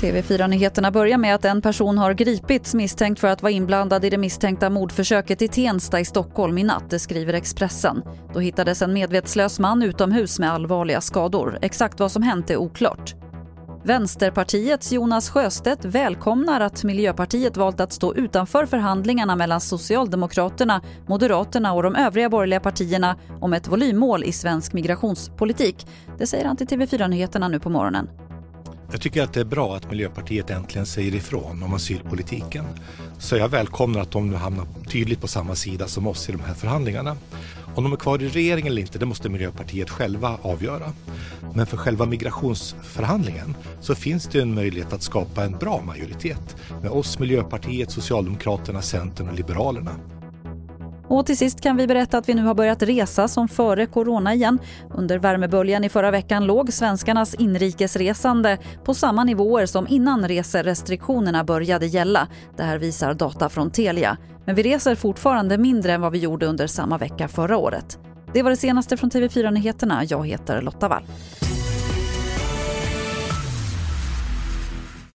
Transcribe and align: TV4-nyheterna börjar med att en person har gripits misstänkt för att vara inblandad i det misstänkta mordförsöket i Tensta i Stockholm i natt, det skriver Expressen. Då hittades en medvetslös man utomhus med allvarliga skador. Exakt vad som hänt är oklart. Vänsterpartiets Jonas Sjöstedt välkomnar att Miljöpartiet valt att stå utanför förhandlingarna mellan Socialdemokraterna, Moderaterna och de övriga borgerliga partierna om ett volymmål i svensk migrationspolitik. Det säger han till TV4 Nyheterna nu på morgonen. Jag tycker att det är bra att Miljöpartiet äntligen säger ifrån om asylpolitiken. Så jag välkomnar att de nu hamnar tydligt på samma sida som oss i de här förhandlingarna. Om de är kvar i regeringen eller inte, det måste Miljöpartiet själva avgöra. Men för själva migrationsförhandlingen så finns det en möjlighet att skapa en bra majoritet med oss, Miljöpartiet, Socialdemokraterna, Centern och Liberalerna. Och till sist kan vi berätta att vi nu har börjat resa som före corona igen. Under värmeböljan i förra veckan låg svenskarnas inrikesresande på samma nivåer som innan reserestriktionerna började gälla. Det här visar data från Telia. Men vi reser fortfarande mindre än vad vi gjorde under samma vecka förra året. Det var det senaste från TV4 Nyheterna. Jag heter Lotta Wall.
TV4-nyheterna 0.00 0.90
börjar 0.90 1.18
med 1.18 1.34
att 1.34 1.44
en 1.44 1.62
person 1.62 1.98
har 1.98 2.14
gripits 2.14 2.74
misstänkt 2.74 3.20
för 3.20 3.28
att 3.28 3.42
vara 3.42 3.52
inblandad 3.52 4.04
i 4.04 4.10
det 4.10 4.18
misstänkta 4.18 4.70
mordförsöket 4.70 5.42
i 5.42 5.48
Tensta 5.48 6.00
i 6.00 6.04
Stockholm 6.04 6.58
i 6.58 6.64
natt, 6.64 6.90
det 6.90 6.98
skriver 6.98 7.34
Expressen. 7.34 8.02
Då 8.34 8.40
hittades 8.40 8.82
en 8.82 8.92
medvetslös 8.92 9.58
man 9.58 9.82
utomhus 9.82 10.38
med 10.38 10.52
allvarliga 10.52 11.00
skador. 11.00 11.58
Exakt 11.62 12.00
vad 12.00 12.12
som 12.12 12.22
hänt 12.22 12.50
är 12.50 12.56
oklart. 12.56 13.14
Vänsterpartiets 13.84 14.92
Jonas 14.92 15.30
Sjöstedt 15.30 15.84
välkomnar 15.84 16.60
att 16.60 16.84
Miljöpartiet 16.84 17.56
valt 17.56 17.80
att 17.80 17.92
stå 17.92 18.14
utanför 18.14 18.66
förhandlingarna 18.66 19.36
mellan 19.36 19.60
Socialdemokraterna, 19.60 20.82
Moderaterna 21.06 21.72
och 21.72 21.82
de 21.82 21.96
övriga 21.96 22.28
borgerliga 22.28 22.60
partierna 22.60 23.16
om 23.40 23.52
ett 23.52 23.68
volymmål 23.68 24.24
i 24.24 24.32
svensk 24.32 24.72
migrationspolitik. 24.72 25.86
Det 26.18 26.26
säger 26.26 26.44
han 26.44 26.56
till 26.56 26.66
TV4 26.66 27.08
Nyheterna 27.08 27.48
nu 27.48 27.60
på 27.60 27.70
morgonen. 27.70 28.08
Jag 28.92 29.00
tycker 29.00 29.22
att 29.22 29.32
det 29.32 29.40
är 29.40 29.44
bra 29.44 29.76
att 29.76 29.90
Miljöpartiet 29.90 30.50
äntligen 30.50 30.86
säger 30.86 31.14
ifrån 31.14 31.62
om 31.62 31.74
asylpolitiken. 31.74 32.64
Så 33.18 33.36
jag 33.36 33.48
välkomnar 33.48 34.00
att 34.00 34.10
de 34.10 34.30
nu 34.30 34.36
hamnar 34.36 34.66
tydligt 34.88 35.20
på 35.20 35.28
samma 35.28 35.54
sida 35.54 35.88
som 35.88 36.06
oss 36.06 36.28
i 36.28 36.32
de 36.32 36.40
här 36.40 36.54
förhandlingarna. 36.54 37.16
Om 37.74 37.84
de 37.84 37.92
är 37.92 37.96
kvar 37.96 38.22
i 38.22 38.28
regeringen 38.28 38.72
eller 38.72 38.82
inte, 38.82 38.98
det 38.98 39.06
måste 39.06 39.28
Miljöpartiet 39.28 39.90
själva 39.90 40.38
avgöra. 40.42 40.92
Men 41.54 41.66
för 41.66 41.76
själva 41.76 42.06
migrationsförhandlingen 42.06 43.54
så 43.80 43.94
finns 43.94 44.26
det 44.26 44.40
en 44.40 44.54
möjlighet 44.54 44.92
att 44.92 45.02
skapa 45.02 45.44
en 45.44 45.58
bra 45.58 45.82
majoritet 45.86 46.56
med 46.82 46.90
oss, 46.90 47.18
Miljöpartiet, 47.18 47.90
Socialdemokraterna, 47.90 48.82
Centern 48.82 49.28
och 49.28 49.34
Liberalerna. 49.34 49.94
Och 51.10 51.26
till 51.26 51.36
sist 51.36 51.60
kan 51.60 51.76
vi 51.76 51.86
berätta 51.86 52.18
att 52.18 52.28
vi 52.28 52.34
nu 52.34 52.42
har 52.42 52.54
börjat 52.54 52.82
resa 52.82 53.28
som 53.28 53.48
före 53.48 53.86
corona 53.86 54.34
igen. 54.34 54.58
Under 54.94 55.18
värmeböljan 55.18 55.84
i 55.84 55.88
förra 55.88 56.10
veckan 56.10 56.46
låg 56.46 56.72
svenskarnas 56.72 57.34
inrikesresande 57.34 58.58
på 58.84 58.94
samma 58.94 59.24
nivåer 59.24 59.66
som 59.66 59.86
innan 59.88 60.28
reserestriktionerna 60.28 61.44
började 61.44 61.86
gälla. 61.86 62.28
Det 62.56 62.62
här 62.62 62.78
visar 62.78 63.14
data 63.14 63.48
från 63.48 63.70
Telia. 63.70 64.16
Men 64.44 64.54
vi 64.54 64.62
reser 64.62 64.94
fortfarande 64.94 65.58
mindre 65.58 65.92
än 65.92 66.00
vad 66.00 66.12
vi 66.12 66.18
gjorde 66.18 66.46
under 66.46 66.66
samma 66.66 66.98
vecka 66.98 67.28
förra 67.28 67.56
året. 67.56 67.98
Det 68.32 68.42
var 68.42 68.50
det 68.50 68.56
senaste 68.56 68.96
från 68.96 69.10
TV4 69.10 69.50
Nyheterna. 69.50 70.04
Jag 70.04 70.26
heter 70.26 70.62
Lotta 70.62 70.88
Wall. 70.88 71.02